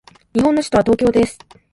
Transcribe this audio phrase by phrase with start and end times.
[0.33, 1.37] 日本の首都は東京です。